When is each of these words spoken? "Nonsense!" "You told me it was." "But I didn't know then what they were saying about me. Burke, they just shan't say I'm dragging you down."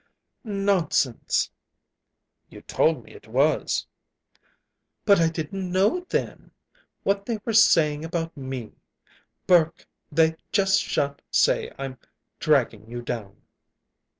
"Nonsense!" 0.43 1.51
"You 2.49 2.61
told 2.61 3.03
me 3.03 3.13
it 3.13 3.27
was." 3.27 3.85
"But 5.05 5.21
I 5.21 5.29
didn't 5.29 5.71
know 5.71 6.07
then 6.09 6.49
what 7.03 7.27
they 7.27 7.37
were 7.45 7.53
saying 7.53 8.03
about 8.03 8.35
me. 8.35 8.71
Burke, 9.45 9.85
they 10.11 10.37
just 10.51 10.81
shan't 10.81 11.21
say 11.29 11.71
I'm 11.77 11.99
dragging 12.39 12.89
you 12.89 13.03
down." 13.03 13.43